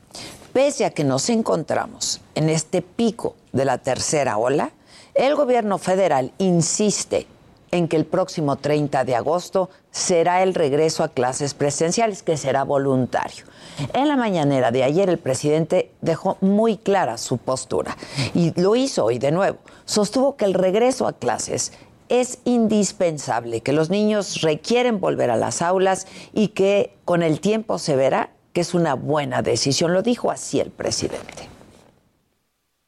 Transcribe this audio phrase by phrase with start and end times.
[0.52, 4.72] pese a que nos encontramos en este pico de la tercera ola,
[5.14, 7.28] el gobierno federal insiste
[7.74, 12.62] en que el próximo 30 de agosto será el regreso a clases presenciales, que será
[12.62, 13.46] voluntario.
[13.92, 17.96] En la mañanera de ayer el presidente dejó muy clara su postura
[18.32, 19.58] y lo hizo hoy de nuevo.
[19.86, 21.72] Sostuvo que el regreso a clases
[22.08, 27.80] es indispensable, que los niños requieren volver a las aulas y que con el tiempo
[27.80, 29.92] se verá que es una buena decisión.
[29.92, 31.48] Lo dijo así el presidente.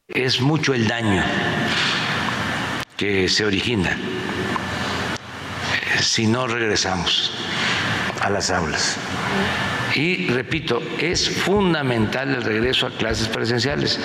[0.06, 1.24] Es mucho el daño
[2.96, 3.98] que se origina
[6.02, 7.32] si no regresamos
[8.20, 8.96] a las aulas.
[9.94, 13.98] Y repito, es fundamental el regreso a clases presenciales.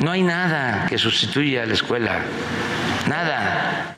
[0.00, 2.22] No hay nada que sustituya a la escuela,
[3.08, 3.94] nada.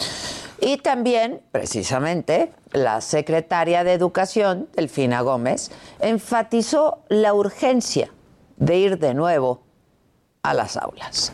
[0.60, 8.10] Y también, precisamente, la secretaria de Educación, Delfina Gómez, enfatizó la urgencia
[8.56, 9.62] de ir de nuevo
[10.42, 11.32] a las aulas.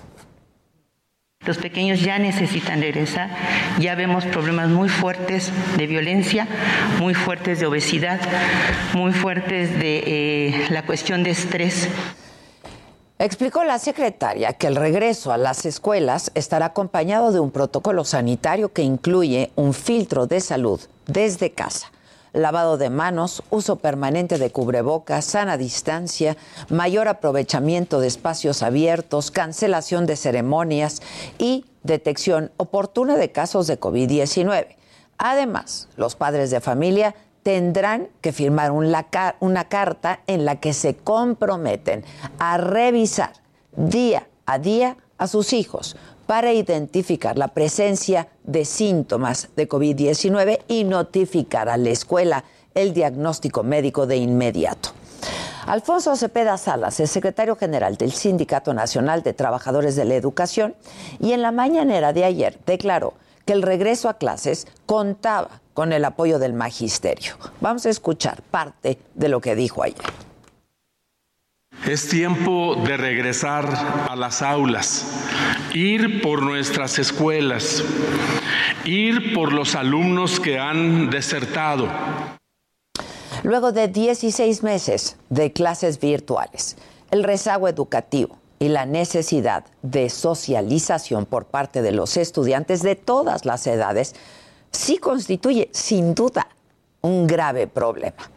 [1.48, 3.31] Los pequeños ya necesitan regresar,
[3.78, 6.47] ya vemos problemas muy fuertes de violencia,
[7.00, 8.20] muy fuertes de obesidad,
[8.92, 11.88] muy fuertes de eh, la cuestión de estrés.
[13.19, 18.75] Explicó la secretaria que el regreso a las escuelas estará acompañado de un protocolo sanitario
[18.75, 21.91] que incluye un filtro de salud desde casa
[22.32, 26.36] lavado de manos, uso permanente de cubrebocas, sana distancia,
[26.68, 31.02] mayor aprovechamiento de espacios abiertos, cancelación de ceremonias
[31.38, 34.76] y detección oportuna de casos de COVID-19.
[35.18, 42.04] Además, los padres de familia tendrán que firmar una carta en la que se comprometen
[42.38, 43.32] a revisar
[43.74, 45.96] día a día a sus hijos
[46.28, 52.44] para identificar la presencia de síntomas de COVID-19 y notificar a la escuela
[52.74, 54.90] el diagnóstico médico de inmediato.
[55.64, 60.74] Alfonso Cepeda Salas es secretario general del Sindicato Nacional de Trabajadores de la Educación
[61.18, 63.14] y en la mañanera de ayer declaró
[63.46, 67.36] que el regreso a clases contaba con el apoyo del magisterio.
[67.62, 70.04] Vamos a escuchar parte de lo que dijo ayer.
[71.86, 73.64] Es tiempo de regresar
[74.10, 75.06] a las aulas,
[75.74, 77.84] ir por nuestras escuelas,
[78.84, 81.88] ir por los alumnos que han desertado.
[83.42, 86.76] Luego de 16 meses de clases virtuales,
[87.10, 93.44] el rezago educativo y la necesidad de socialización por parte de los estudiantes de todas
[93.44, 94.14] las edades
[94.72, 96.48] sí constituye sin duda
[97.00, 98.30] un grave problema.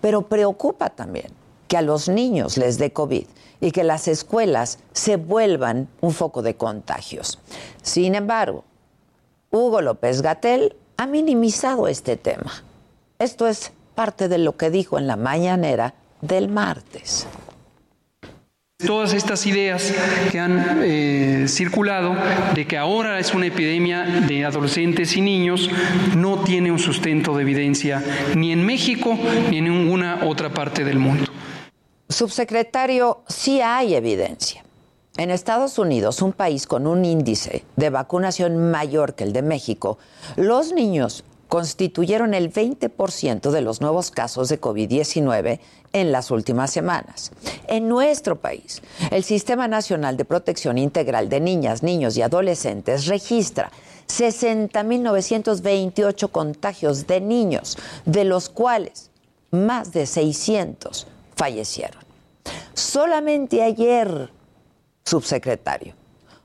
[0.00, 1.28] Pero preocupa también
[1.66, 3.24] que a los niños les dé COVID
[3.62, 7.38] y que las escuelas se vuelvan un foco de contagios.
[7.80, 8.64] Sin embargo,
[9.50, 12.64] Hugo López Gatel ha minimizado este tema.
[13.20, 17.28] Esto es parte de lo que dijo en la mañanera del martes.
[18.84, 19.94] Todas estas ideas
[20.32, 22.16] que han eh, circulado
[22.56, 25.70] de que ahora es una epidemia de adolescentes y niños
[26.16, 28.02] no tiene un sustento de evidencia
[28.34, 29.16] ni en México
[29.50, 31.31] ni en ninguna otra parte del mundo.
[32.12, 34.64] Subsecretario, sí hay evidencia.
[35.16, 39.98] En Estados Unidos, un país con un índice de vacunación mayor que el de México,
[40.36, 45.60] los niños constituyeron el 20% de los nuevos casos de COVID-19
[45.92, 47.30] en las últimas semanas.
[47.66, 48.80] En nuestro país,
[49.10, 53.70] el Sistema Nacional de Protección Integral de Niñas, Niños y Adolescentes registra
[54.08, 57.76] 60.928 contagios de niños,
[58.06, 59.10] de los cuales
[59.50, 61.06] más de 600
[61.42, 62.00] fallecieron.
[62.72, 64.30] Solamente ayer,
[65.04, 65.92] subsecretario,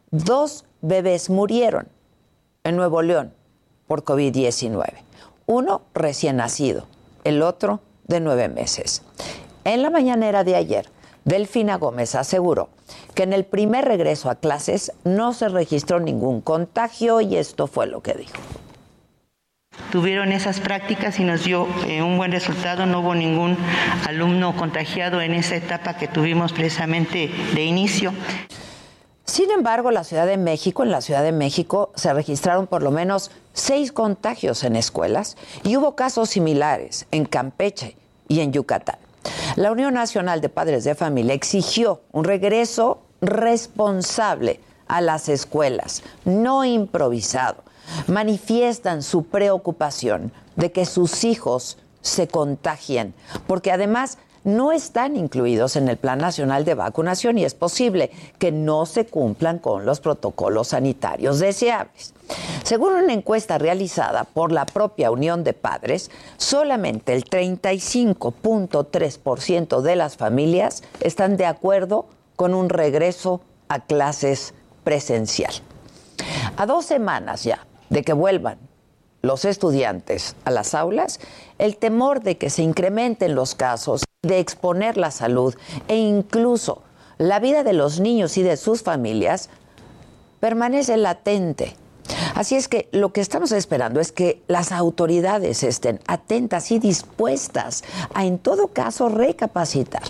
[0.10, 1.88] dos bebés murieron
[2.64, 3.32] en Nuevo León
[3.86, 4.86] por COVID-19.
[5.46, 6.88] Uno recién nacido,
[7.26, 9.04] el otro de nueve meses.
[9.66, 10.90] En la mañanera de ayer,
[11.26, 12.70] Delfina Gómez aseguró
[13.14, 17.86] que en el primer regreso a clases no se registró ningún contagio y esto fue
[17.86, 18.34] lo que dijo.
[19.92, 22.86] Tuvieron esas prácticas y nos dio eh, un buen resultado.
[22.86, 23.58] No hubo ningún
[24.08, 28.14] alumno contagiado en esa etapa que tuvimos precisamente de inicio.
[29.24, 32.92] Sin embargo, la Ciudad de México, en la Ciudad de México se registraron por lo
[32.92, 37.98] menos seis contagios en escuelas y hubo casos similares en Campeche
[38.28, 38.98] y en Yucatán.
[39.56, 46.64] La Unión Nacional de Padres de Familia exigió un regreso responsable a las escuelas, no
[46.64, 47.64] improvisado.
[48.08, 53.14] Manifiestan su preocupación de que sus hijos se contagien,
[53.48, 54.18] porque además
[54.48, 59.06] no están incluidos en el Plan Nacional de Vacunación y es posible que no se
[59.06, 62.14] cumplan con los protocolos sanitarios deseables.
[62.64, 70.16] Según una encuesta realizada por la propia Unión de Padres, solamente el 35.3% de las
[70.16, 72.06] familias están de acuerdo
[72.38, 74.54] con un regreso a clases
[74.86, 75.52] presencial.
[76.56, 78.60] A dos semanas ya de que vuelvan
[79.22, 81.20] los estudiantes a las aulas,
[81.58, 85.56] el temor de que se incrementen los casos, de exponer la salud
[85.88, 86.82] e incluso
[87.18, 89.50] la vida de los niños y de sus familias
[90.40, 91.76] permanece latente.
[92.36, 97.84] Así es que lo que estamos esperando es que las autoridades estén atentas y dispuestas
[98.14, 100.04] a en todo caso recapacitar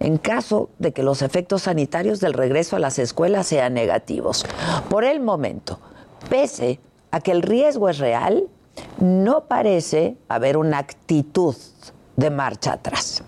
[0.00, 4.46] en caso de que los efectos sanitarios del regreso a las escuelas sean negativos.
[4.88, 5.78] Por el momento,
[6.30, 8.48] pese a que el riesgo es real,
[9.00, 11.56] no parece haber una actitud
[12.16, 13.22] de marcha atrás.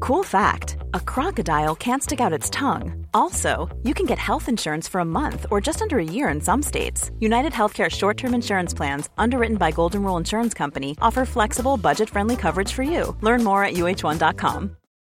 [0.00, 3.06] Cool fact a crocodile can't stick out its tongue.
[3.14, 6.40] Also, you can get health insurance for a month or just under a year in
[6.40, 7.10] some states.
[7.20, 12.10] United Healthcare short term insurance plans, underwritten by Golden Rule Insurance Company, offer flexible, budget
[12.10, 13.16] friendly coverage for you.
[13.22, 14.76] Learn more at uh1.com.